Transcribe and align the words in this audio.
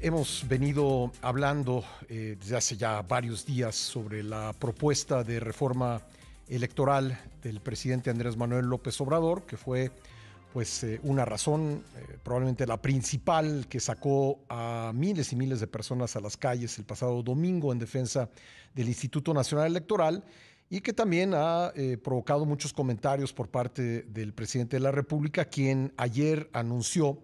Hemos 0.00 0.48
venido 0.48 1.12
hablando 1.20 1.84
eh, 2.08 2.36
desde 2.40 2.56
hace 2.56 2.76
ya 2.78 3.02
varios 3.02 3.44
días 3.44 3.76
sobre 3.76 4.22
la 4.22 4.54
propuesta 4.54 5.22
de 5.22 5.38
reforma 5.38 6.00
electoral 6.48 7.20
del 7.42 7.60
presidente 7.60 8.08
Andrés 8.08 8.34
Manuel 8.38 8.64
López 8.64 8.98
Obrador, 9.02 9.42
que 9.42 9.58
fue 9.58 9.90
pues 10.54 10.82
eh, 10.82 10.98
una 11.02 11.26
razón, 11.26 11.84
eh, 11.94 12.16
probablemente 12.22 12.66
la 12.66 12.80
principal 12.80 13.66
que 13.68 13.80
sacó 13.80 14.38
a 14.48 14.92
miles 14.94 15.30
y 15.34 15.36
miles 15.36 15.60
de 15.60 15.66
personas 15.66 16.16
a 16.16 16.20
las 16.20 16.38
calles 16.38 16.78
el 16.78 16.86
pasado 16.86 17.22
domingo 17.22 17.70
en 17.70 17.78
defensa 17.78 18.30
del 18.74 18.88
Instituto 18.88 19.34
Nacional 19.34 19.66
Electoral 19.66 20.24
y 20.70 20.80
que 20.80 20.94
también 20.94 21.34
ha 21.34 21.70
provocado 22.02 22.46
muchos 22.46 22.72
comentarios 22.72 23.30
por 23.34 23.50
parte 23.50 24.04
del 24.04 24.32
presidente 24.32 24.76
de 24.76 24.80
la 24.80 24.90
República, 24.90 25.44
quien 25.44 25.92
ayer 25.98 26.48
anunció 26.54 27.18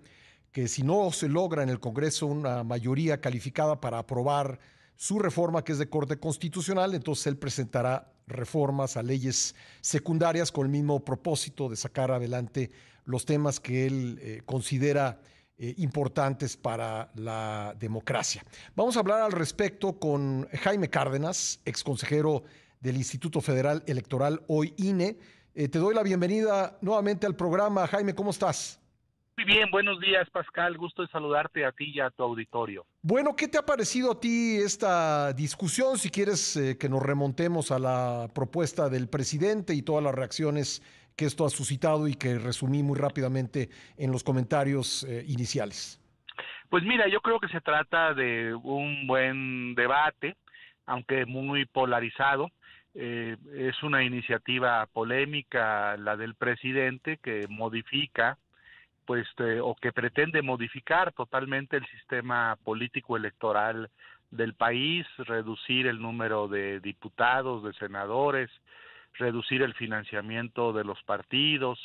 que 0.53 0.69
si 0.69 0.83
no 0.83 1.13
se 1.13 1.29
logra 1.29 1.63
en 1.63 1.69
el 1.69 1.81
Congreso 1.81 2.27
una 2.27 2.65
mayoría 2.65 3.21
calificada 3.21 3.81
para 3.81 3.99
aprobar 3.99 4.59
su 4.97 5.19
reforma, 5.19 5.63
que 5.63 5.73
es 5.73 5.79
de 5.79 5.89
corte 5.89 6.19
constitucional, 6.19 6.95
entonces 6.95 7.27
él 7.29 7.37
presentará 7.37 8.13
reformas 8.27 8.97
a 8.97 9.03
leyes 9.03 9.55
secundarias 9.81 10.51
con 10.51 10.67
el 10.67 10.73
mismo 10.73 11.05
propósito 11.05 11.69
de 11.69 11.77
sacar 11.77 12.11
adelante 12.11 12.71
los 13.05 13.25
temas 13.25 13.61
que 13.61 13.87
él 13.87 14.19
eh, 14.21 14.43
considera 14.45 15.21
eh, 15.57 15.75
importantes 15.79 16.57
para 16.57 17.11
la 17.15 17.75
democracia. 17.79 18.45
Vamos 18.77 18.97
a 18.97 19.01
hablar 19.01 19.23
al 19.23 19.33
respecto 19.33 19.99
con 19.99 20.49
Jaime 20.53 20.91
Cárdenas, 20.91 21.61
ex 21.65 21.83
consejero 21.83 22.45
del 22.81 22.97
Instituto 22.97 23.41
Federal 23.41 23.83
Electoral, 23.87 24.43
hoy 24.47 24.75
INE. 24.77 25.19
Eh, 25.55 25.69
te 25.69 25.79
doy 25.79 25.95
la 25.95 26.03
bienvenida 26.03 26.79
nuevamente 26.81 27.27
al 27.27 27.35
programa. 27.35 27.87
Jaime, 27.87 28.15
¿cómo 28.15 28.31
estás? 28.31 28.79
Muy 29.39 29.45
bien, 29.45 29.71
buenos 29.71 30.01
días 30.01 30.29
Pascal, 30.31 30.77
gusto 30.77 31.03
de 31.03 31.09
saludarte 31.13 31.65
a 31.65 31.71
ti 31.71 31.93
y 31.95 32.01
a 32.01 32.11
tu 32.11 32.25
auditorio. 32.25 32.85
Bueno, 33.03 33.37
¿qué 33.37 33.47
te 33.47 33.57
ha 33.57 33.63
parecido 33.63 34.11
a 34.11 34.19
ti 34.19 34.57
esta 34.57 35.33
discusión? 35.33 35.97
Si 35.97 36.11
quieres 36.11 36.57
eh, 36.57 36.77
que 36.77 36.89
nos 36.89 37.01
remontemos 37.05 37.71
a 37.71 37.79
la 37.79 38.27
propuesta 38.35 38.89
del 38.89 39.09
presidente 39.09 39.75
y 39.75 39.83
todas 39.83 40.03
las 40.03 40.13
reacciones 40.13 40.83
que 41.17 41.25
esto 41.25 41.47
ha 41.47 41.51
suscitado 41.51 42.09
y 42.09 42.17
que 42.17 42.37
resumí 42.41 42.83
muy 42.83 42.99
rápidamente 42.99 43.69
en 43.97 44.11
los 44.11 44.25
comentarios 44.25 45.05
eh, 45.05 45.25
iniciales. 45.29 46.03
Pues 46.69 46.83
mira, 46.83 47.07
yo 47.07 47.21
creo 47.21 47.39
que 47.39 47.47
se 47.47 47.61
trata 47.61 48.15
de 48.15 48.53
un 48.57 49.07
buen 49.07 49.77
debate, 49.77 50.37
aunque 50.85 51.27
muy 51.27 51.65
polarizado. 51.65 52.51
Eh, 52.93 53.37
es 53.55 53.81
una 53.85 54.03
iniciativa 54.03 54.85
polémica 54.87 55.97
la 55.97 56.17
del 56.17 56.35
presidente 56.35 57.21
que 57.23 57.47
modifica 57.49 58.37
pues 59.09 59.27
o 59.63 59.75
que 59.75 59.91
pretende 59.91 60.43
modificar 60.43 61.13
totalmente 61.13 61.79
el 61.79 61.87
sistema 61.87 62.59
político 62.63 63.17
electoral 63.17 63.89
del 64.31 64.53
país, 64.53 65.07
reducir 65.17 65.87
el 65.87 65.99
número 65.99 66.47
de 66.47 66.79
diputados, 66.81 67.65
de 67.65 67.73
senadores, 67.73 68.51
reducir 69.15 69.63
el 69.63 69.73
financiamiento 69.73 70.75
de 70.75 70.85
los 70.85 71.03
partidos, 71.05 71.79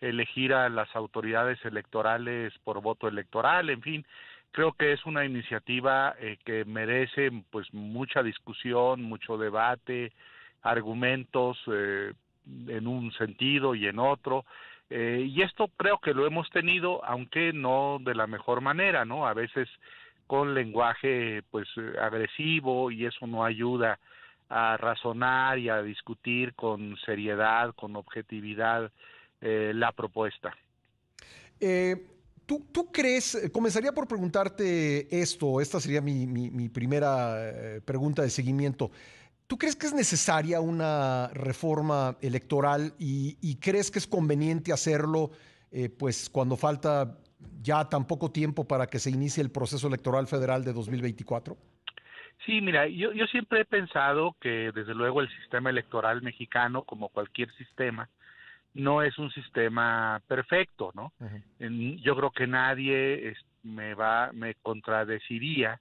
elegir 0.00 0.54
a 0.54 0.70
las 0.70 0.88
autoridades 0.96 1.62
electorales 1.66 2.54
por 2.64 2.80
voto 2.80 3.06
electoral, 3.06 3.68
en 3.68 3.82
fin, 3.82 4.06
creo 4.50 4.72
que 4.72 4.92
es 4.94 5.04
una 5.04 5.26
iniciativa 5.26 6.14
eh, 6.18 6.38
que 6.42 6.64
merece 6.64 7.30
pues 7.50 7.66
mucha 7.74 8.22
discusión, 8.22 9.02
mucho 9.02 9.36
debate, 9.36 10.12
argumentos 10.62 11.58
eh, 11.66 12.14
en 12.66 12.86
un 12.86 13.12
sentido 13.12 13.74
y 13.74 13.86
en 13.88 13.98
otro, 13.98 14.46
eh, 14.94 15.26
y 15.26 15.40
esto 15.40 15.68
creo 15.78 15.98
que 15.98 16.12
lo 16.12 16.26
hemos 16.26 16.50
tenido, 16.50 17.02
aunque 17.02 17.54
no 17.54 17.96
de 17.98 18.14
la 18.14 18.26
mejor 18.26 18.60
manera, 18.60 19.06
¿no? 19.06 19.26
A 19.26 19.32
veces 19.32 19.66
con 20.26 20.52
lenguaje 20.52 21.42
pues 21.50 21.66
eh, 21.78 21.94
agresivo 21.98 22.90
y 22.90 23.06
eso 23.06 23.26
no 23.26 23.42
ayuda 23.42 23.98
a 24.50 24.76
razonar 24.76 25.58
y 25.58 25.70
a 25.70 25.80
discutir 25.80 26.54
con 26.54 26.98
seriedad, 27.06 27.74
con 27.74 27.96
objetividad 27.96 28.92
eh, 29.40 29.72
la 29.74 29.92
propuesta. 29.92 30.54
¿tú, 32.44 32.66
¿tú, 32.70 32.92
crees, 32.92 33.50
comenzaría 33.50 33.92
por 33.92 34.06
preguntarte 34.06 35.08
esto, 35.22 35.58
esta 35.58 35.80
sería 35.80 36.02
mi, 36.02 36.26
mi, 36.26 36.50
mi 36.50 36.68
primera 36.68 37.80
pregunta 37.86 38.20
de 38.20 38.28
seguimiento. 38.28 38.90
¿Tú 39.52 39.58
crees 39.58 39.76
que 39.76 39.84
es 39.84 39.92
necesaria 39.92 40.62
una 40.62 41.28
reforma 41.34 42.16
electoral 42.22 42.94
y, 42.98 43.58
crees 43.60 43.90
que 43.90 43.98
es 43.98 44.06
conveniente 44.06 44.72
hacerlo 44.72 45.30
eh, 45.70 45.90
pues 45.90 46.30
cuando 46.30 46.56
falta 46.56 47.18
ya 47.60 47.86
tan 47.86 48.06
poco 48.06 48.30
tiempo 48.30 48.66
para 48.66 48.86
que 48.86 48.98
se 48.98 49.10
inicie 49.10 49.42
el 49.42 49.50
proceso 49.50 49.88
electoral 49.88 50.26
federal 50.26 50.64
de 50.64 50.72
2024? 50.72 51.54
Sí, 52.46 52.62
mira, 52.62 52.88
yo, 52.88 53.12
yo 53.12 53.26
siempre 53.26 53.60
he 53.60 53.64
pensado 53.66 54.34
que 54.40 54.72
desde 54.74 54.94
luego 54.94 55.20
el 55.20 55.28
sistema 55.42 55.68
electoral 55.68 56.22
mexicano, 56.22 56.84
como 56.84 57.10
cualquier 57.10 57.52
sistema, 57.56 58.08
no 58.72 59.02
es 59.02 59.18
un 59.18 59.30
sistema 59.32 60.22
perfecto, 60.26 60.92
¿no? 60.94 61.12
yo 61.58 62.16
creo 62.16 62.30
que 62.30 62.46
nadie 62.46 63.34
me 63.64 63.92
va, 63.92 64.30
me 64.32 64.54
contradeciría 64.54 65.78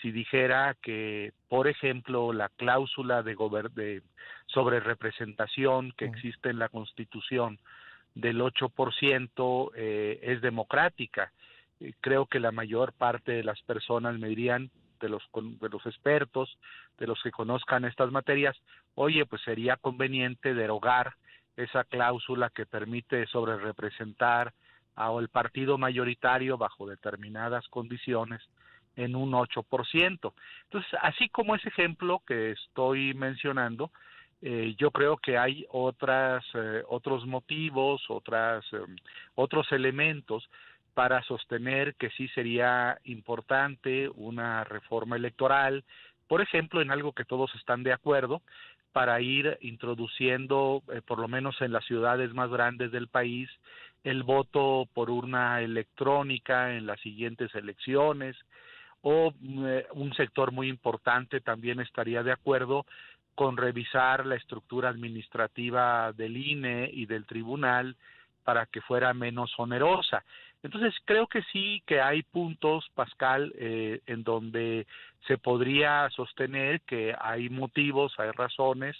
si 0.00 0.12
dijera 0.12 0.76
que, 0.80 1.32
por 1.48 1.68
ejemplo, 1.68 2.32
la 2.32 2.48
cláusula 2.48 3.22
de, 3.22 3.34
de 3.74 4.02
sobre 4.46 4.80
representación 4.80 5.92
que 5.96 6.06
existe 6.06 6.50
en 6.50 6.58
la 6.58 6.68
Constitución 6.68 7.58
del 8.14 8.40
8% 8.40 9.70
eh, 9.74 10.20
es 10.22 10.40
democrática. 10.40 11.32
Eh, 11.80 11.92
creo 12.00 12.26
que 12.26 12.40
la 12.40 12.52
mayor 12.52 12.92
parte 12.92 13.32
de 13.32 13.44
las 13.44 13.60
personas 13.62 14.18
me 14.18 14.28
dirían, 14.28 14.70
de 15.00 15.08
los, 15.08 15.22
de 15.32 15.68
los 15.68 15.86
expertos, 15.86 16.58
de 16.98 17.06
los 17.06 17.22
que 17.22 17.30
conozcan 17.30 17.84
estas 17.84 18.10
materias, 18.10 18.56
oye, 18.96 19.24
pues 19.26 19.42
sería 19.42 19.76
conveniente 19.76 20.54
derogar 20.54 21.14
esa 21.56 21.84
cláusula 21.84 22.50
que 22.50 22.66
permite 22.66 23.26
sobre 23.26 23.56
representar 23.56 24.52
al 24.96 25.28
partido 25.28 25.78
mayoritario 25.78 26.58
bajo 26.58 26.88
determinadas 26.88 27.66
condiciones 27.68 28.42
en 28.98 29.14
un 29.14 29.32
8%. 29.32 30.32
Entonces, 30.64 30.98
así 31.02 31.28
como 31.28 31.54
ese 31.54 31.68
ejemplo 31.68 32.20
que 32.26 32.50
estoy 32.50 33.14
mencionando, 33.14 33.92
eh, 34.42 34.74
yo 34.76 34.90
creo 34.90 35.16
que 35.16 35.38
hay 35.38 35.64
otras, 35.70 36.44
eh, 36.54 36.82
otros 36.88 37.24
motivos, 37.26 38.02
otras, 38.08 38.64
em, 38.72 38.96
otros 39.36 39.70
elementos 39.72 40.48
para 40.94 41.22
sostener 41.22 41.94
que 41.94 42.10
sí 42.10 42.28
sería 42.28 42.98
importante 43.04 44.08
una 44.14 44.64
reforma 44.64 45.16
electoral, 45.16 45.84
por 46.26 46.42
ejemplo, 46.42 46.82
en 46.82 46.90
algo 46.90 47.12
que 47.12 47.24
todos 47.24 47.54
están 47.54 47.84
de 47.84 47.92
acuerdo, 47.92 48.42
para 48.92 49.20
ir 49.20 49.58
introduciendo, 49.60 50.82
eh, 50.92 51.02
por 51.06 51.20
lo 51.20 51.28
menos 51.28 51.60
en 51.60 51.72
las 51.72 51.84
ciudades 51.84 52.34
más 52.34 52.50
grandes 52.50 52.90
del 52.90 53.06
país, 53.06 53.48
el 54.02 54.24
voto 54.24 54.88
por 54.92 55.10
urna 55.10 55.60
electrónica 55.60 56.74
en 56.74 56.86
las 56.86 57.00
siguientes 57.00 57.54
elecciones, 57.54 58.36
o 59.02 59.32
eh, 59.42 59.86
un 59.92 60.12
sector 60.14 60.52
muy 60.52 60.68
importante 60.68 61.40
también 61.40 61.80
estaría 61.80 62.22
de 62.22 62.32
acuerdo 62.32 62.86
con 63.34 63.56
revisar 63.56 64.26
la 64.26 64.34
estructura 64.34 64.88
administrativa 64.88 66.12
del 66.12 66.36
INE 66.36 66.90
y 66.92 67.06
del 67.06 67.24
tribunal 67.24 67.96
para 68.42 68.66
que 68.66 68.80
fuera 68.80 69.14
menos 69.14 69.52
onerosa. 69.58 70.24
Entonces 70.62 70.92
creo 71.04 71.28
que 71.28 71.42
sí 71.52 71.82
que 71.86 72.00
hay 72.00 72.22
puntos, 72.22 72.90
Pascal, 72.94 73.52
eh, 73.56 74.00
en 74.06 74.24
donde 74.24 74.86
se 75.26 75.38
podría 75.38 76.08
sostener 76.10 76.80
que 76.80 77.14
hay 77.18 77.48
motivos, 77.48 78.18
hay 78.18 78.30
razones 78.32 78.96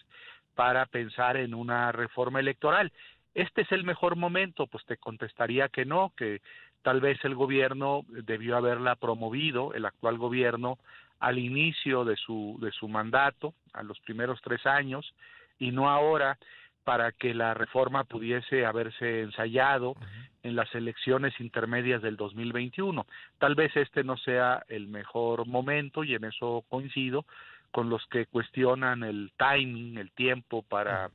para 0.54 0.86
pensar 0.86 1.36
en 1.36 1.54
una 1.54 1.90
reforma 1.92 2.40
electoral. 2.40 2.92
¿Este 3.34 3.62
es 3.62 3.72
el 3.72 3.84
mejor 3.84 4.16
momento? 4.16 4.66
Pues 4.66 4.84
te 4.84 4.96
contestaría 4.96 5.68
que 5.68 5.84
no, 5.84 6.12
que 6.16 6.40
tal 6.82 7.00
vez 7.00 7.18
el 7.24 7.34
gobierno 7.34 8.04
debió 8.08 8.56
haberla 8.56 8.96
promovido, 8.96 9.74
el 9.74 9.84
actual 9.84 10.18
gobierno, 10.18 10.78
al 11.20 11.38
inicio 11.38 12.04
de 12.04 12.16
su, 12.16 12.58
de 12.60 12.70
su 12.72 12.88
mandato, 12.88 13.54
a 13.72 13.82
los 13.82 13.98
primeros 14.00 14.40
tres 14.42 14.64
años, 14.66 15.14
y 15.58 15.72
no 15.72 15.90
ahora 15.90 16.38
para 16.84 17.12
que 17.12 17.34
la 17.34 17.52
reforma 17.52 18.04
pudiese 18.04 18.64
haberse 18.64 19.20
ensayado 19.20 19.94
en 20.42 20.56
las 20.56 20.74
elecciones 20.74 21.38
intermedias 21.38 22.00
del 22.00 22.16
2021. 22.16 23.06
Tal 23.38 23.54
vez 23.54 23.76
este 23.76 24.04
no 24.04 24.16
sea 24.16 24.64
el 24.68 24.88
mejor 24.88 25.46
momento 25.46 26.04
y 26.04 26.14
en 26.14 26.24
eso 26.24 26.64
coincido 26.70 27.26
con 27.70 27.90
los 27.90 28.06
que 28.06 28.24
cuestionan 28.24 29.02
el 29.02 29.32
timing, 29.36 29.98
el 29.98 30.10
tiempo 30.12 30.62
para 30.62 31.10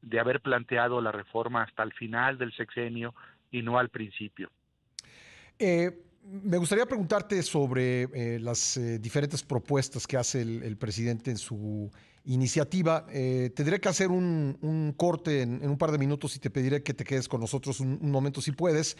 de 0.00 0.20
haber 0.20 0.40
planteado 0.40 1.00
la 1.00 1.10
reforma 1.10 1.62
hasta 1.62 1.82
el 1.82 1.92
final 1.92 2.38
del 2.38 2.52
sexenio 2.52 3.12
y 3.50 3.62
no 3.62 3.78
al 3.78 3.88
principio. 3.88 4.50
Eh, 5.58 6.06
me 6.28 6.58
gustaría 6.58 6.86
preguntarte 6.86 7.40
sobre 7.42 8.02
eh, 8.02 8.38
las 8.40 8.76
eh, 8.76 8.98
diferentes 8.98 9.44
propuestas 9.44 10.06
que 10.06 10.16
hace 10.16 10.42
el, 10.42 10.76
presidente 10.76 11.30
en 11.30 11.38
su 11.38 11.90
iniciativa. 12.24 13.06
Eh, 13.12 13.50
tendré 13.54 13.80
que 13.80 13.88
hacer 13.88 14.08
un, 14.08 14.92
corte 14.96 15.42
en, 15.42 15.68
un 15.68 15.78
par 15.78 15.92
de 15.92 15.98
minutos 15.98 16.34
y 16.34 16.40
te 16.40 16.50
pediré 16.50 16.82
que 16.82 16.94
te 16.94 17.04
quedes 17.04 17.28
con 17.28 17.40
nosotros 17.40 17.78
un, 17.78 18.10
momento 18.10 18.40
si 18.40 18.50
puedes, 18.50 18.96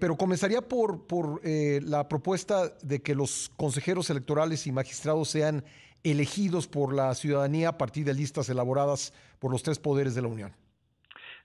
pero 0.00 0.16
comenzaría 0.16 0.62
por, 0.62 1.40
la 1.44 2.08
propuesta 2.08 2.70
de 2.82 3.00
que 3.00 3.14
los 3.14 3.52
consejeros 3.56 4.10
electorales 4.10 4.66
y 4.66 4.72
magistrados 4.72 5.28
sean 5.28 5.64
elegidos 6.02 6.66
por 6.66 6.92
la 6.92 7.14
ciudadanía 7.14 7.68
a 7.68 7.78
partir 7.78 8.04
de 8.04 8.14
listas 8.14 8.48
elaboradas 8.48 9.12
por 9.38 9.52
los 9.52 9.62
tres 9.62 9.78
poderes 9.78 10.16
de 10.16 10.22
la 10.22 10.28
Unión. 10.28 10.52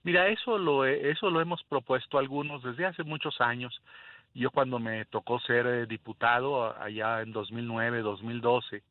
Mira, 0.03 0.27
eso 0.29 0.57
lo 0.57 0.85
hemos 1.41 1.63
propuesto 1.65 2.17
algunos 2.17 2.63
desde 2.63 2.87
hace 2.87 3.03
muchos 3.03 3.39
años. 3.39 3.79
Yo 4.33 4.51
cuando 4.51 4.79
me 4.79 5.05
tocó 5.05 5.39
ser 5.39 5.65
eh, 5.65 5.85
diputado 5.85 6.77
allá 6.79 7.21
en 7.21 7.31
2009, 7.31 8.01
2012, 8.01 8.83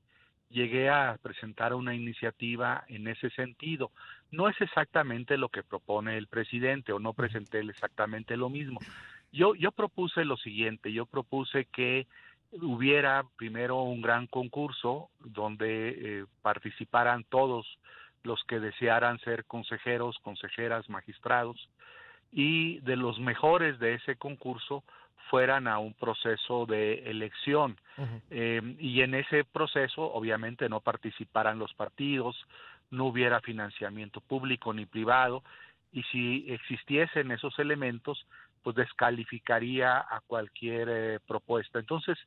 llegué 0.50 0.88
a 0.88 1.18
presentar 1.22 1.74
una 1.74 1.94
iniciativa 1.94 2.84
en 2.88 3.06
ese 3.08 3.30
sentido. 3.30 3.90
No 4.30 4.48
es 4.48 4.60
exactamente 4.60 5.36
lo 5.36 5.48
que 5.48 5.62
propone 5.62 6.16
el 6.16 6.26
presidente 6.26 6.92
o 6.92 6.98
no 6.98 7.12
presenté 7.12 7.60
exactamente 7.60 8.36
lo 8.36 8.48
mismo. 8.48 8.80
Yo, 9.32 9.54
yo 9.54 9.72
propuse 9.72 10.24
lo 10.24 10.36
siguiente, 10.36 10.92
yo 10.92 11.06
propuse 11.06 11.66
que 11.66 12.06
hubiera 12.50 13.24
primero 13.36 13.82
un 13.82 14.00
gran 14.00 14.26
concurso 14.26 15.10
donde 15.20 15.88
eh, 15.90 16.24
participaran 16.40 17.24
todos 17.24 17.66
los 18.22 18.42
que 18.44 18.58
desearan 18.58 19.18
ser 19.20 19.44
consejeros, 19.44 20.18
consejeras, 20.22 20.88
magistrados, 20.88 21.68
y 22.32 22.80
de 22.80 22.96
los 22.96 23.18
mejores 23.18 23.78
de 23.78 23.94
ese 23.94 24.16
concurso 24.16 24.84
fueran 25.30 25.68
a 25.68 25.78
un 25.78 25.94
proceso 25.94 26.66
de 26.66 27.10
elección. 27.10 27.76
Eh, 28.30 28.76
y 28.78 29.00
en 29.02 29.14
ese 29.14 29.44
proceso, 29.44 30.02
obviamente, 30.02 30.68
no 30.68 30.80
participaran 30.80 31.58
los 31.58 31.72
partidos, 31.74 32.36
no 32.90 33.06
hubiera 33.06 33.40
financiamiento 33.40 34.20
público 34.20 34.72
ni 34.72 34.86
privado, 34.86 35.42
y 35.92 36.02
si 36.04 36.46
existiesen 36.48 37.30
esos 37.30 37.58
elementos, 37.58 38.26
pues 38.62 38.76
descalificaría 38.76 39.98
a 39.98 40.20
cualquier 40.26 40.88
eh, 40.90 41.20
propuesta. 41.26 41.78
Entonces, 41.78 42.18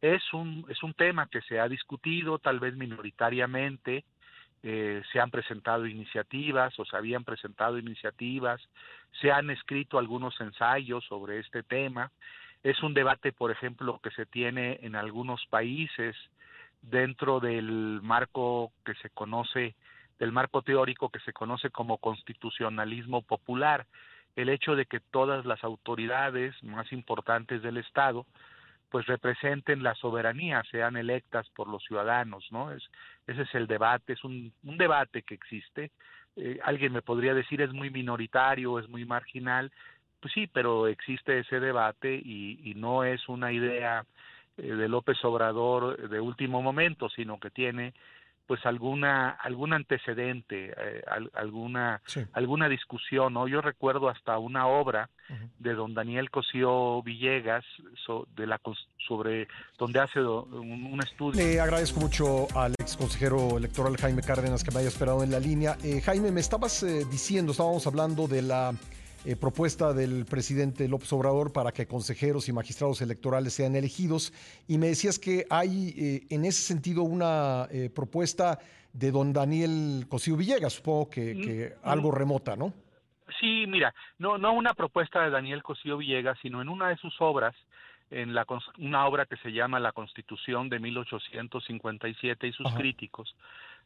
es 0.00 0.22
un, 0.32 0.66
es 0.68 0.82
un 0.82 0.94
tema 0.94 1.28
que 1.28 1.40
se 1.42 1.60
ha 1.60 1.68
discutido, 1.68 2.38
tal 2.38 2.60
vez 2.60 2.74
minoritariamente, 2.74 4.04
eh, 4.66 5.02
se 5.12 5.20
han 5.20 5.30
presentado 5.30 5.86
iniciativas 5.86 6.78
o 6.78 6.86
se 6.86 6.96
habían 6.96 7.22
presentado 7.22 7.78
iniciativas, 7.78 8.62
se 9.20 9.30
han 9.30 9.50
escrito 9.50 9.98
algunos 9.98 10.40
ensayos 10.40 11.04
sobre 11.04 11.38
este 11.38 11.62
tema. 11.62 12.10
Es 12.64 12.82
un 12.82 12.94
debate, 12.94 13.30
por 13.30 13.50
ejemplo, 13.50 14.00
que 14.02 14.10
se 14.10 14.24
tiene 14.26 14.80
en 14.82 14.96
algunos 14.96 15.44
países 15.46 16.16
dentro 16.80 17.38
del 17.38 18.00
marco 18.02 18.72
que 18.84 18.94
se 18.96 19.10
conoce, 19.10 19.74
del 20.18 20.32
marco 20.32 20.62
teórico 20.62 21.10
que 21.10 21.20
se 21.20 21.34
conoce 21.34 21.70
como 21.70 21.98
constitucionalismo 21.98 23.20
popular, 23.20 23.86
el 24.34 24.48
hecho 24.48 24.74
de 24.76 24.86
que 24.86 25.00
todas 25.00 25.44
las 25.44 25.62
autoridades 25.62 26.54
más 26.62 26.90
importantes 26.92 27.62
del 27.62 27.76
Estado 27.76 28.26
pues 28.88 29.06
representen 29.06 29.82
la 29.82 29.94
soberanía, 29.96 30.62
sean 30.70 30.96
electas 30.96 31.48
por 31.50 31.68
los 31.68 31.82
ciudadanos, 31.82 32.46
¿no? 32.52 32.70
Es, 32.70 32.82
ese 33.26 33.42
es 33.42 33.54
el 33.56 33.66
debate, 33.66 34.12
es 34.12 34.22
un, 34.22 34.52
debate 34.62 35.22
que 35.22 35.34
existe. 35.34 35.90
Eh, 36.36 36.60
alguien 36.62 36.92
me 36.92 37.02
podría 37.02 37.34
decir 37.34 37.60
es 37.60 37.72
muy 37.72 37.90
minoritario, 37.90 38.78
es 38.78 38.88
muy 38.88 39.04
marginal, 39.04 39.72
pues 40.24 40.32
sí, 40.32 40.46
pero 40.46 40.86
existe 40.86 41.40
ese 41.40 41.60
debate 41.60 42.14
y, 42.14 42.58
y 42.64 42.74
no 42.76 43.04
es 43.04 43.28
una 43.28 43.52
idea 43.52 44.06
eh, 44.56 44.72
de 44.72 44.88
López 44.88 45.22
Obrador 45.22 46.08
de 46.08 46.18
último 46.18 46.62
momento, 46.62 47.10
sino 47.10 47.38
que 47.38 47.50
tiene 47.50 47.92
pues 48.46 48.64
alguna 48.64 49.30
algún 49.30 49.74
antecedente 49.74 50.72
eh, 50.76 51.02
alguna 51.34 52.00
alguna 52.34 52.68
discusión 52.68 53.32
no 53.32 53.48
yo 53.48 53.62
recuerdo 53.62 54.10
hasta 54.10 54.36
una 54.38 54.66
obra 54.66 55.08
de 55.58 55.72
don 55.72 55.94
Daniel 55.94 56.30
Cosío 56.30 57.02
Villegas 57.02 57.64
de 58.36 58.46
la 58.46 58.60
sobre 59.08 59.48
donde 59.78 60.00
hace 60.00 60.20
un, 60.20 61.00
estudio. 61.02 61.42
Le 61.42 61.60
agradezco 61.60 62.00
mucho 62.00 62.46
al 62.54 62.74
ex 62.78 62.96
consejero 62.96 63.56
electoral 63.56 63.96
Jaime 63.96 64.22
Cárdenas 64.22 64.62
que 64.62 64.70
me 64.70 64.80
haya 64.80 64.88
esperado 64.88 65.22
en 65.22 65.30
la 65.30 65.40
línea. 65.40 65.76
Eh, 65.82 66.02
Jaime 66.02 66.30
me 66.30 66.40
estabas 66.40 66.82
eh, 66.82 67.06
diciendo 67.10 67.52
estábamos 67.52 67.86
hablando 67.86 68.28
de 68.28 68.42
la 68.42 68.74
eh, 69.26 69.36
propuesta 69.36 69.94
del 69.94 70.26
presidente 70.26 70.86
López 70.86 71.10
Obrador 71.14 71.50
para 71.50 71.72
que 71.72 71.86
consejeros 71.86 72.48
y 72.50 72.52
magistrados 72.52 73.00
electorales 73.00 73.54
sean 73.54 73.74
elegidos. 73.74 74.32
Y 74.68 74.76
me 74.76 74.88
decías 74.88 75.18
que 75.18 75.46
hay 75.48 75.94
eh, 75.96 76.26
en 76.28 76.44
ese 76.44 76.62
sentido 76.62 77.04
una 77.04 77.66
eh, 77.70 77.88
propuesta 77.88 78.58
de 78.92 79.10
don 79.10 79.32
Daniel 79.32 80.04
Cosío 80.10 80.36
Villegas, 80.36 80.74
supongo 80.74 81.08
que, 81.08 81.74
mm, 81.82 81.88
algo 81.88 82.12
mm. 82.12 82.14
remota, 82.14 82.54
¿no? 82.54 82.74
Sí, 83.40 83.64
mira, 83.66 83.94
no, 84.18 84.36
no 84.36 84.52
una 84.52 84.74
propuesta 84.74 85.22
de 85.22 85.30
Daniel 85.30 85.62
Cosío 85.62 85.96
Villegas, 85.96 86.38
sino 86.42 86.60
en 86.60 86.68
una 86.68 86.90
de 86.90 86.96
sus 86.98 87.14
obras, 87.20 87.56
en 88.10 88.34
la, 88.34 88.46
una 88.78 89.06
obra 89.06 89.24
que 89.24 89.38
se 89.38 89.52
llama 89.52 89.80
La 89.80 89.92
Constitución 89.92 90.68
de 90.68 90.80
1857 90.80 92.46
y 92.46 92.52
sus 92.52 92.70
críticos. 92.74 93.34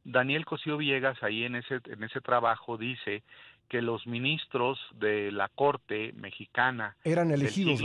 Daniel 0.05 0.45
Cosío 0.45 0.77
Villegas 0.77 1.23
ahí 1.23 1.45
en 1.45 1.55
ese, 1.55 1.81
en 1.87 2.03
ese 2.03 2.21
trabajo 2.21 2.77
dice 2.77 3.23
que 3.69 3.83
los 3.83 4.07
ministros 4.07 4.79
de 4.95 5.31
la 5.31 5.49
Corte 5.49 6.13
mexicana 6.15 6.97
eran 7.05 7.31
elegidos, 7.31 7.81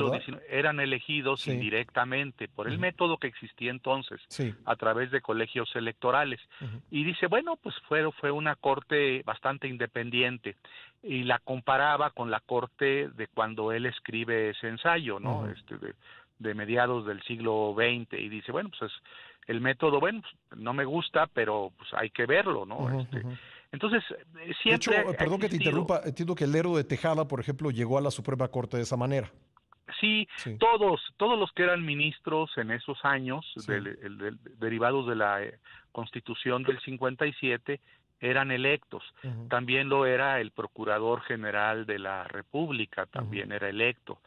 eran 0.50 0.80
elegidos 0.80 1.47
indirectamente 1.47 2.47
por 2.47 2.68
el 2.68 2.80
método 2.80 3.18
que 3.18 3.27
existía 3.27 3.71
entonces 3.71 4.21
a 4.65 4.75
través 4.75 5.12
de 5.12 5.21
colegios 5.21 5.69
electorales. 5.75 6.39
Y 6.89 7.03
dice, 7.03 7.27
bueno, 7.27 7.57
pues 7.62 7.75
fue, 7.88 8.09
fue 8.13 8.31
una 8.31 8.56
Corte 8.56 9.21
bastante 9.25 9.68
independiente 9.68 10.56
y 11.03 11.24
la 11.24 11.39
comparaba 11.39 12.12
con 12.12 12.31
la 12.31 12.39
Corte 12.39 13.09
de 13.09 13.27
cuando 13.27 13.71
él 13.71 13.86
escribe 13.86 14.51
ese 14.51 14.69
ensayo, 14.69 15.19
¿no? 15.19 15.50
Este 15.50 15.77
de, 15.77 15.94
de 16.39 16.53
mediados 16.53 17.06
del 17.06 17.21
siglo 17.24 17.75
XX 17.75 18.13
y 18.19 18.29
dice, 18.29 18.51
bueno, 18.51 18.69
pues 18.69 18.91
es 18.91 19.01
el 19.47 19.62
método, 19.62 20.00
bueno, 20.00 20.21
pues, 20.21 20.62
no 20.62 20.74
me 20.74 20.86
gusta, 20.86 21.27
pero 21.27 21.71
pues 21.77 21.89
hay 21.94 22.09
que 22.09 22.25
verlo, 22.25 22.65
¿no? 22.65 23.00
este, 23.00 23.21
entonces, 23.73 24.03
eh, 24.11 24.53
siempre... 24.61 24.95
De 24.95 25.01
hecho, 25.01 25.17
perdón 25.17 25.41
que 25.41 25.49
te 25.49 25.55
interrumpa, 25.55 26.01
entiendo 26.05 26.35
que 26.35 26.43
el 26.43 26.55
héroe 26.55 26.77
de 26.77 26.83
Tejada, 26.83 27.27
por 27.27 27.39
ejemplo, 27.39 27.71
llegó 27.71 27.97
a 27.97 28.01
la 28.01 28.11
Suprema 28.11 28.47
Corte 28.47 28.77
de 28.77 28.83
esa 28.83 28.95
manera. 28.95 29.31
Sí, 29.99 30.27
todos, 30.59 31.01
todos 31.17 31.39
los 31.39 31.51
que 31.53 31.63
eran 31.63 31.83
ministros 31.83 32.51
en 32.57 32.71
esos 32.71 33.03
años, 33.03 33.45
derivados 34.59 35.07
de 35.07 35.15
la 35.15 35.43
eh, 35.43 35.59
Constitución 35.91 36.63
del 36.63 36.79
57, 36.81 37.79
eran 38.19 38.51
electos. 38.51 39.03
También 39.49 39.89
lo 39.89 40.05
era 40.05 40.39
el 40.39 40.51
Procurador 40.51 41.21
General 41.21 41.85
de 41.85 41.99
la 41.99 42.25
República, 42.25 43.05
también 43.07 43.51
era 43.51 43.69
electo. 43.69 44.19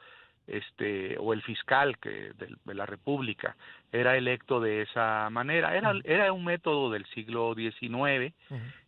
Este 0.46 1.16
o 1.18 1.32
el 1.32 1.42
fiscal 1.42 1.98
que 1.98 2.32
de, 2.34 2.74
la 2.74 2.86
República 2.86 3.56
era 3.90 4.16
electo 4.16 4.60
de 4.60 4.82
esa 4.82 5.28
manera. 5.30 5.76
Era 5.76 5.92
era 6.04 6.32
un 6.32 6.44
método 6.44 6.90
del 6.90 7.04
siglo 7.06 7.54
XIX 7.54 8.32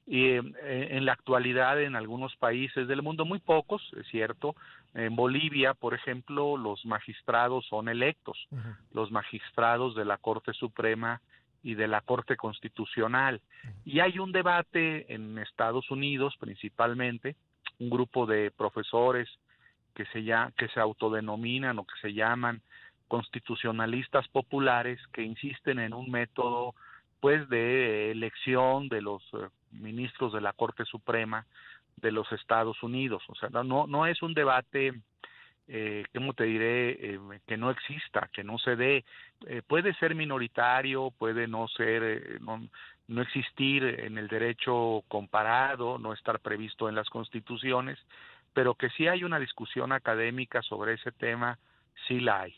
y 0.08 0.24
eh, 0.30 0.42
en 0.62 1.04
la 1.04 1.12
actualidad 1.12 1.80
en 1.82 1.94
algunos 1.94 2.34
países 2.36 2.88
del 2.88 3.02
mundo 3.02 3.24
muy 3.26 3.38
pocos 3.40 3.82
es 3.98 4.06
cierto. 4.08 4.56
En 4.94 5.14
Bolivia 5.14 5.74
por 5.74 5.92
ejemplo 5.94 6.56
los 6.56 6.84
magistrados 6.86 7.66
son 7.66 7.88
electos 7.88 8.48
los 8.92 9.10
magistrados 9.10 9.94
de 9.94 10.06
la 10.06 10.16
Corte 10.16 10.54
Suprema 10.54 11.20
y 11.62 11.74
de 11.74 11.88
la 11.88 12.00
Corte 12.00 12.36
Constitucional. 12.36 13.42
Y 13.84 14.00
hay 14.00 14.18
un 14.18 14.32
debate 14.32 15.12
en 15.12 15.38
Estados 15.38 15.90
Unidos 15.90 16.34
principalmente 16.40 17.36
un 17.78 17.90
grupo 17.90 18.26
de 18.26 18.50
profesores 18.50 19.28
que 19.94 20.06
se, 20.06 20.22
ya, 20.22 20.52
que 20.56 20.68
se 20.68 20.80
autodenominan 20.80 21.78
o 21.78 21.84
que 21.84 22.00
se 22.00 22.14
llaman 22.14 22.62
constitucionalistas 23.08 24.28
populares 24.28 25.00
que 25.12 25.22
insisten 25.22 25.78
en 25.78 25.92
un 25.92 26.10
método 26.10 26.74
pues 27.20 27.48
de 27.48 28.12
elección 28.12 28.88
de 28.88 29.02
los 29.02 29.22
eh, 29.32 29.48
ministros 29.72 30.32
de 30.32 30.40
la 30.40 30.52
Corte 30.52 30.84
Suprema 30.84 31.46
de 31.96 32.12
los 32.12 32.30
Estados 32.32 32.82
Unidos. 32.82 33.22
O 33.28 33.34
sea, 33.34 33.48
no, 33.50 33.86
no 33.86 34.06
es 34.06 34.22
un 34.22 34.34
debate, 34.34 34.92
eh, 35.66 36.04
¿cómo 36.14 36.32
te 36.34 36.44
diré?, 36.44 36.90
eh, 36.90 37.20
que 37.46 37.56
no 37.56 37.70
exista, 37.70 38.28
que 38.32 38.44
no 38.44 38.58
se 38.58 38.76
dé. 38.76 39.04
Eh, 39.46 39.62
puede 39.66 39.94
ser 39.94 40.14
minoritario, 40.14 41.10
puede 41.10 41.46
no 41.48 41.68
ser, 41.68 42.40
no, 42.40 42.60
no 43.08 43.22
existir 43.22 43.84
en 43.84 44.18
el 44.18 44.28
derecho 44.28 45.02
comparado, 45.08 45.98
no 45.98 46.12
estar 46.12 46.40
previsto 46.40 46.88
en 46.88 46.94
las 46.94 47.08
constituciones, 47.10 47.98
pero 48.52 48.74
que 48.74 48.90
sí 48.90 49.06
hay 49.06 49.24
una 49.24 49.38
discusión 49.38 49.92
académica 49.92 50.62
sobre 50.62 50.94
ese 50.94 51.12
tema, 51.12 51.58
sí 52.06 52.20
la 52.20 52.42
hay. 52.42 52.54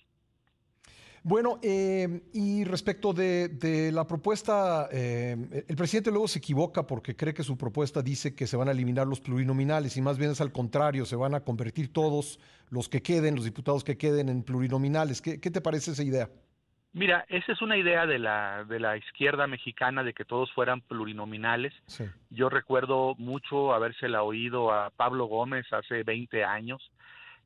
Bueno, 1.22 1.58
eh, 1.62 2.22
y 2.32 2.64
respecto 2.64 3.12
de, 3.12 3.90
la 3.92 4.06
propuesta, 4.06 4.88
eh, 4.90 5.36
el 5.68 5.76
presidente 5.76 6.10
luego 6.10 6.26
se 6.28 6.38
equivoca 6.38 6.86
porque 6.86 7.14
cree 7.14 7.34
que 7.34 7.42
su 7.42 7.58
propuesta 7.58 8.00
dice 8.00 8.34
que 8.34 8.46
se 8.46 8.56
van 8.56 8.68
a 8.68 8.70
eliminar 8.70 9.06
los 9.06 9.20
plurinominales 9.20 9.96
y 9.98 10.02
más 10.02 10.16
bien 10.16 10.30
es 10.30 10.40
al 10.40 10.50
contrario, 10.50 11.04
se 11.04 11.16
van 11.16 11.34
a 11.34 11.40
convertir 11.40 11.92
todos 11.92 12.40
los 12.70 12.88
que 12.88 13.02
queden, 13.02 13.34
los 13.34 13.44
diputados 13.44 13.84
que 13.84 13.98
queden 13.98 14.30
en 14.30 14.42
plurinominales. 14.42 15.20
¿Qué, 15.20 15.38
te 15.38 15.60
parece 15.60 15.90
esa 15.90 16.02
idea? 16.02 16.30
Mira, 16.92 17.26
esa 17.28 17.52
es 17.52 17.60
una 17.60 17.76
idea 17.76 18.06
de 18.06 18.18
la, 18.18 18.64
de 18.64 18.80
la 18.80 18.96
izquierda 18.96 19.46
mexicana 19.46 20.02
de 20.02 20.14
que 20.14 20.24
todos 20.24 20.50
fueran 20.52 20.80
plurinominales. 20.80 21.74
Yo 22.30 22.48
recuerdo 22.48 23.14
mucho 23.18 23.74
habérsela 23.74 24.22
oído 24.22 24.72
a 24.72 24.90
Pablo 24.90 25.26
Gómez 25.26 25.66
hace 25.70 26.02
20 26.02 26.44
años 26.44 26.90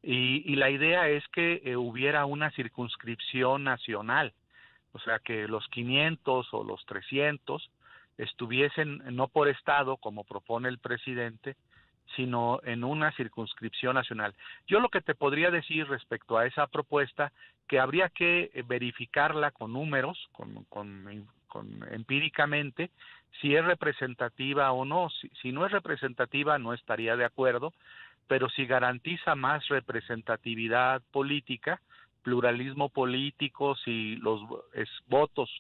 y, 0.07 0.57
la 0.57 0.71
idea 0.71 1.09
es 1.09 1.27
que 1.29 1.63
eh, 1.65 1.77
hubiera 1.77 2.27
una 2.27 2.51
circunscripción 2.51 3.65
nacional, 3.65 4.33
o 4.93 4.99
sea, 4.99 5.19
que 5.19 5.49
los 5.49 5.67
500 5.69 6.49
o 6.53 6.65
los 6.65 6.85
300 6.87 7.71
estuviesen 8.19 9.03
no 9.17 9.29
por 9.29 9.49
estado, 9.49 9.97
como 9.97 10.25
propone 10.25 10.69
el 10.69 10.79
presidente, 10.79 11.57
sino 12.17 12.61
en 12.65 12.85
una 12.85 13.13
circunscripción 13.13 13.95
nacional. 13.95 14.35
Yo 14.67 14.81
lo 14.81 14.91
que 14.91 15.01
te 15.01 15.15
podría 15.15 15.51
decir 15.51 15.89
respecto 15.89 16.37
a 16.37 16.47
esa 16.47 16.67
propuesta, 16.67 17.33
que 17.67 17.81
habría 17.81 18.11
que 18.11 18.51
eh, 18.53 18.63
verificarla 18.67 19.51
con 19.53 19.73
números, 19.73 20.29
con, 20.33 20.65
con, 20.65 21.09
empíricamente, 21.93 22.91
si 23.41 23.55
es 23.55 23.65
representativa 23.65 24.71
o 24.73 24.85
no. 24.85 25.09
si 25.41 25.51
no 25.51 25.65
es 25.65 25.73
representativa, 25.73 26.59
no 26.59 26.75
estaría 26.75 27.17
de 27.17 27.25
acuerdo, 27.25 27.73
pero 28.27 28.49
si 28.51 28.67
garantiza 28.67 29.35
más 29.35 29.67
representatividad 29.69 31.03
política, 31.11 31.81
pluralismo 32.23 32.89
político, 32.89 33.77
si 33.77 34.17
los 34.17 34.41
votos 35.07 35.51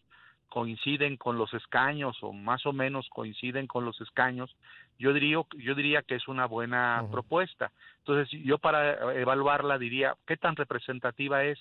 coinciden 0.49 1.17
con 1.17 1.37
los 1.37 1.53
escaños 1.53 2.17
o 2.23 2.33
más 2.33 2.65
o 2.65 2.73
menos 2.73 3.09
coinciden 3.09 3.67
con 3.67 3.85
los 3.85 4.01
escaños, 4.01 4.55
yo 5.01 5.13
diría, 5.13 5.43
yo 5.59 5.75
diría 5.75 6.03
que 6.03 6.15
es 6.15 6.29
una 6.29 6.47
buena 6.47 7.05
propuesta. 7.11 7.73
Entonces, 7.99 8.31
yo 8.45 8.59
para 8.59 9.15
evaluarla 9.15 9.79
diría, 9.79 10.15
¿qué 10.27 10.37
tan 10.37 10.55
representativa 10.55 11.43
es? 11.43 11.59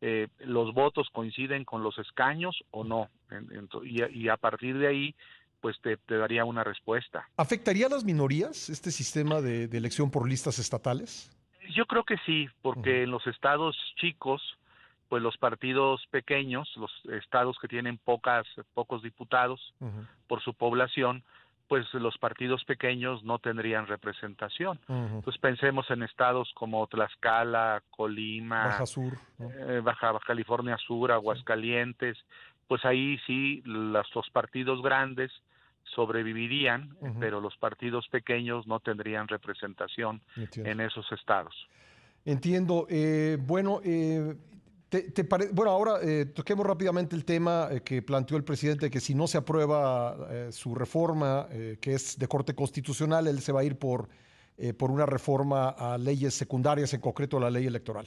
Eh, 0.00 0.28
¿Los 0.38 0.72
votos 0.72 1.08
coinciden 1.10 1.64
con 1.64 1.82
los 1.82 1.98
escaños 1.98 2.62
o 2.70 2.84
no? 2.84 3.08
y, 3.82 4.28
a 4.28 4.36
partir 4.36 4.78
de 4.78 4.86
ahí 4.86 5.14
pues 5.60 5.76
te, 5.80 5.98
daría 6.06 6.44
una 6.44 6.64
respuesta. 6.64 7.28
¿Afectaría 7.36 7.86
a 7.86 7.90
las 7.90 8.04
minorías 8.04 8.68
este 8.68 8.90
sistema 8.90 9.40
de, 9.40 9.64
elección 9.64 10.10
por 10.10 10.28
listas 10.28 10.58
estatales? 10.58 11.30
Yo 11.74 11.86
creo 11.86 12.04
que 12.04 12.16
sí, 12.24 12.48
porque 12.62 13.02
en 13.02 13.10
los 13.10 13.26
estados 13.26 13.76
chicos, 13.96 14.42
pues 15.08 15.22
los 15.22 15.36
partidos 15.36 16.06
pequeños, 16.10 16.68
los 16.76 16.90
estados 17.20 17.56
que 17.60 17.68
tienen 17.68 17.98
pocas, 17.98 18.46
pocos 18.74 19.02
diputados 19.02 19.74
por 20.26 20.42
su 20.42 20.54
población, 20.54 21.24
pues 21.68 21.84
los 21.92 22.16
partidos 22.16 22.64
pequeños 22.64 23.22
no 23.24 23.38
tendrían 23.38 23.86
representación. 23.86 24.80
Entonces 24.88 25.38
pensemos 25.38 25.88
en 25.90 26.02
estados 26.02 26.50
como 26.54 26.86
Tlaxcala, 26.86 27.82
Colima, 27.90 28.64
Baja 28.64 28.86
Sur, 28.86 29.18
eh, 29.38 29.80
Baja, 29.84 30.18
California 30.26 30.78
Sur, 30.78 31.12
Aguascalientes, 31.12 32.16
pues 32.68 32.84
ahí 32.84 33.18
sí 33.26 33.62
los, 33.64 34.06
los 34.14 34.30
partidos 34.30 34.82
grandes 34.82 35.32
sobrevivirían, 35.94 36.96
pero 37.18 37.40
los 37.40 37.56
partidos 37.56 38.06
pequeños 38.08 38.66
no 38.66 38.78
tendrían 38.80 39.26
representación 39.26 40.20
en 40.54 40.80
esos 40.80 41.10
estados. 41.12 41.54
Entiendo. 42.24 42.86
Eh, 42.90 43.38
bueno, 43.40 43.80
eh, 43.82 44.34
te, 44.88 45.26
bueno, 45.52 45.70
ahora 45.70 45.94
eh, 46.02 46.26
toquemos 46.26 46.66
rápidamente 46.66 47.16
el 47.16 47.24
tema 47.24 47.68
que 47.84 48.02
planteó 48.02 48.36
el 48.36 48.44
presidente, 48.44 48.90
que 48.90 49.00
si 49.00 49.14
no 49.14 49.26
se 49.26 49.38
aprueba 49.38 50.50
su 50.50 50.74
reforma, 50.74 51.48
que 51.80 51.94
es 51.94 52.18
de 52.18 52.28
corte 52.28 52.54
constitucional, 52.54 53.26
él 53.26 53.40
se 53.40 53.52
va 53.52 53.60
a 53.60 53.64
ir 53.64 53.78
por, 53.78 54.08
por 54.76 54.90
una 54.90 55.06
reforma 55.06 55.70
a 55.70 55.96
leyes 55.96 56.34
secundarias, 56.34 56.92
en 56.92 57.00
concreto 57.00 57.40
la 57.40 57.50
ley 57.50 57.66
electoral. 57.66 58.06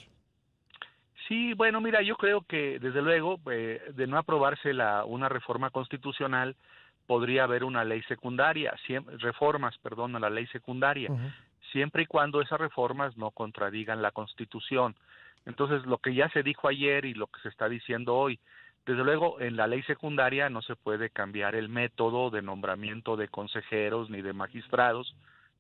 Sí, 1.28 1.54
bueno, 1.54 1.82
mira, 1.82 2.02
yo 2.02 2.16
creo 2.16 2.42
que 2.42 2.80
desde 2.80 3.02
luego, 3.02 3.40
de 3.46 4.08
no 4.08 4.18
aprobarse 4.18 4.74
la, 4.74 5.06
una 5.06 5.30
reforma 5.30 5.70
constitucional, 5.70 6.56
podría 7.06 7.44
haber 7.44 7.64
una 7.64 7.84
ley 7.84 8.02
secundaria, 8.04 8.74
reformas, 9.20 9.78
perdón, 9.80 10.16
a 10.16 10.20
la 10.20 10.30
ley 10.30 10.48
secundaria, 10.48 11.10
siempre 11.72 12.04
y 12.04 12.06
cuando 12.06 12.42
esas 12.42 12.60
reformas 12.60 13.18
no 13.18 13.32
contradigan 13.32 14.02
la 14.02 14.12
Constitución. 14.12 14.96
Entonces, 15.46 15.86
lo 15.86 15.98
que 15.98 16.14
ya 16.14 16.30
se 16.30 16.44
dijo 16.44 16.68
ayer 16.68 17.06
y 17.06 17.14
lo 17.14 17.28
que 17.28 17.42
se 17.42 17.50
está 17.50 17.68
diciendo 17.68 18.16
hoy, 18.16 18.40
desde 18.86 19.04
luego, 19.04 19.40
en 19.40 19.58
la 19.58 19.68
ley 19.68 19.84
secundaria 19.84 20.50
no 20.50 20.62
se 20.62 20.76
puede 20.76 21.10
cambiar 21.10 21.56
el 21.56 21.70
método 21.70 22.30
de 22.30 22.42
nombramiento 22.42 23.16
de 23.16 23.28
consejeros 23.28 24.10
ni 24.10 24.22
de 24.22 24.34
magistrados, 24.34 25.16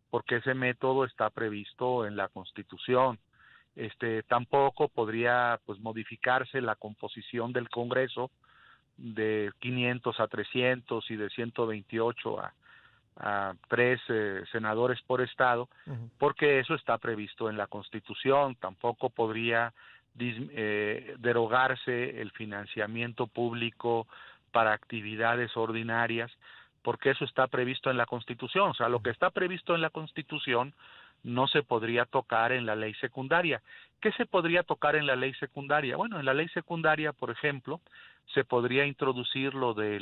porque 0.09 0.37
ese 0.37 0.53
método 0.53 1.05
está 1.05 1.29
previsto 1.29 2.05
en 2.05 2.15
la 2.15 2.29
Constitución. 2.29 3.19
Este 3.75 4.23
tampoco 4.23 4.89
podría 4.89 5.59
pues 5.65 5.79
modificarse 5.79 6.61
la 6.61 6.75
composición 6.75 7.53
del 7.53 7.69
Congreso 7.69 8.31
de 8.97 9.51
500 9.59 10.19
a 10.19 10.27
300 10.27 11.09
y 11.09 11.15
de 11.15 11.29
128 11.29 12.39
a, 12.39 12.53
a 13.17 13.53
tres 13.67 13.99
senadores 14.51 15.01
por 15.03 15.21
estado, 15.21 15.69
porque 16.17 16.59
eso 16.59 16.75
está 16.75 16.97
previsto 16.97 17.49
en 17.49 17.57
la 17.57 17.67
Constitución. 17.67 18.55
Tampoco 18.55 19.09
podría 19.09 19.73
eh, 20.19 21.15
derogarse 21.19 22.21
el 22.21 22.31
financiamiento 22.31 23.27
público 23.27 24.07
para 24.51 24.73
actividades 24.73 25.55
ordinarias, 25.55 26.31
porque 26.81 27.11
eso 27.11 27.23
está 27.25 27.47
previsto 27.47 27.89
en 27.89 27.97
la 27.97 28.05
Constitución. 28.05 28.71
O 28.71 28.73
sea, 28.73 28.89
lo 28.89 29.01
que 29.01 29.11
está 29.11 29.29
previsto 29.29 29.73
en 29.73 29.81
la 29.81 29.89
Constitución 29.89 30.73
no 31.23 31.47
se 31.47 31.63
podría 31.63 32.05
tocar 32.05 32.51
en 32.51 32.65
la 32.65 32.75
ley 32.75 32.93
secundaria. 32.95 33.61
¿Qué 33.99 34.11
se 34.13 34.25
podría 34.25 34.63
tocar 34.63 34.95
en 34.95 35.05
la 35.05 35.15
ley 35.15 35.33
secundaria? 35.35 35.95
Bueno, 35.95 36.19
en 36.19 36.25
la 36.25 36.33
ley 36.33 36.47
secundaria, 36.49 37.13
por 37.13 37.29
ejemplo, 37.29 37.81
se 38.33 38.43
podría 38.43 38.85
introducir 38.85 39.53
lo 39.53 39.73
de 39.73 39.99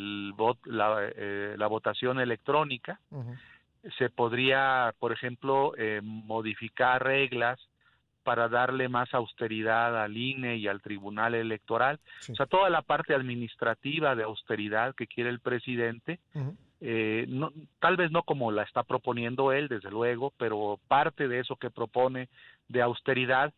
la, 0.66 0.98
eh, 1.16 1.56
la 1.58 1.68
votación 1.68 2.20
electrónica, 2.20 3.00
se 3.98 4.10
podría, 4.10 4.94
por 5.00 5.12
ejemplo, 5.12 5.74
eh, 5.78 6.02
modificar 6.04 7.04
reglas 7.04 7.60
para 8.24 8.50
darle 8.50 8.90
más 8.90 9.14
austeridad 9.14 10.02
al 10.02 10.16
INE 10.16 10.58
y 10.58 10.68
al 10.68 10.82
Tribunal 10.82 11.34
Electoral. 11.34 12.00
O 12.30 12.36
sea, 12.36 12.46
toda 12.46 12.70
la 12.70 12.82
parte 12.82 13.16
administrativa 13.16 14.16
de 14.16 14.24
austeridad 14.24 14.94
que 14.96 15.08
quiere 15.08 15.30
el 15.30 15.40
presidente, 15.40 16.20
eh, 16.82 17.26
no, 17.28 17.52
tal 17.80 17.98
vez 17.98 18.12
no 18.12 18.24
como 18.24 18.52
la 18.52 18.64
está 18.64 18.84
proponiendo 18.84 19.52
él, 19.52 19.68
desde 19.68 19.92
luego, 19.92 20.34
pero 20.38 20.80
parte 20.88 21.28
de 21.28 21.40
eso 21.40 21.56
que 21.58 21.70
propone 21.70 22.30
de 22.68 22.82
austeridad, 22.82 23.54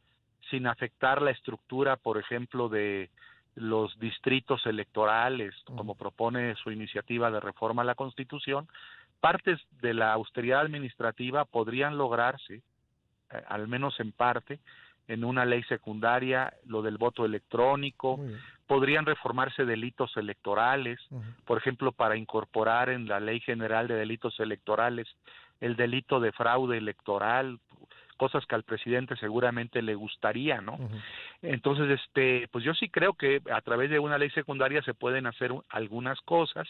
sin 0.50 0.68
afectar 0.68 1.22
la 1.22 1.32
estructura, 1.32 1.98
por 1.98 2.18
ejemplo, 2.18 2.68
de 2.68 3.10
los 3.56 3.98
distritos 4.00 4.66
electorales, 4.66 5.54
como 5.66 5.96
propone 5.96 6.56
su 6.56 6.72
iniciativa 6.72 7.30
de 7.30 7.40
reforma 7.40 7.84
a 7.84 7.86
la 7.86 7.96
Constitución, 7.96 8.68
partes 9.20 9.60
de 9.82 9.94
la 9.94 10.14
austeridad 10.14 10.62
administrativa 10.62 11.46
podrían 11.46 11.98
lograrse, 11.98 12.56
eh, 12.56 13.44
al 13.48 13.68
menos 13.68 14.00
en 14.00 14.12
parte, 14.12 14.60
en 15.08 15.24
una 15.24 15.46
ley 15.46 15.62
secundaria, 15.64 16.54
lo 16.66 16.82
del 16.82 16.98
voto 16.98 17.26
electrónico, 17.26 18.20
podrían 18.72 19.06
reformarse 19.06 19.66
delitos 19.66 20.16
electorales, 20.16 20.98
por 21.44 21.58
ejemplo, 21.58 21.92
para 21.92 22.16
incorporar 22.16 22.88
en 22.88 23.06
la 23.06 23.20
Ley 23.20 23.42
General 23.42 23.86
de 23.86 23.96
Delitos 23.96 24.40
Electorales 24.40 25.10
el 25.60 25.76
delito 25.76 26.22
de 26.22 26.32
fraude 26.32 26.78
electoral, 26.78 27.60
cosas 28.16 28.46
que 28.46 28.56
al 28.56 28.64
presidente 28.64 29.18
seguramente 29.18 29.82
le 29.82 29.94
gustaría, 29.94 30.62
¿no? 30.62 30.80
Entonces, 31.42 32.00
este, 32.00 32.48
pues 32.48 32.64
yo 32.64 32.74
sí 32.74 32.88
creo 32.88 33.12
que 33.12 33.42
a 33.52 33.60
través 33.60 33.90
de 33.90 34.00
una 34.00 34.18
ley 34.18 34.30
secundaria 34.30 34.82
se 34.84 34.94
pueden 34.94 35.26
hacer 35.26 35.52
algunas 35.68 36.22
cosas, 36.22 36.66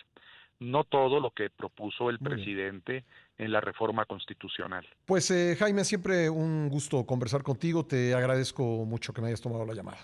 no 0.58 0.84
todo 0.84 1.20
lo 1.20 1.30
que 1.30 1.52
propuso 1.52 2.10
el 2.10 2.18
presidente 2.18 3.04
en 3.38 3.52
la 3.52 3.62
reforma 3.62 4.06
constitucional. 4.06 4.88
Pues 5.06 5.30
eh, 5.30 5.56
Jaime, 5.56 5.84
siempre 5.84 6.32
un 6.32 6.68
gusto 6.68 7.06
conversar 7.06 7.44
contigo. 7.44 7.86
Te 7.86 8.16
agradezco 8.16 8.64
mucho 8.86 9.14
que 9.14 9.22
me 9.22 9.28
hayas 9.28 9.42
tomado 9.42 9.68
la 9.68 9.76
llamada. 9.76 10.00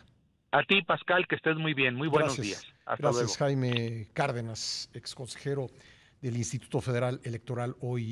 A 0.58 0.64
ti, 0.64 0.82
Pascal, 0.82 1.28
que 1.28 1.36
estés 1.36 1.56
muy 1.56 1.76
bien. 1.76 1.94
Muy 1.94 2.08
buenos 2.08 2.36
días. 2.36 2.66
Gracias, 2.98 3.38
Jaime 3.38 4.08
Cárdenas, 4.14 4.90
ex 4.92 5.14
consejero 5.14 5.68
del 6.20 6.36
Instituto 6.36 6.82
Federal 6.82 7.22
Electoral 7.24 7.76
hoy. 7.80 8.06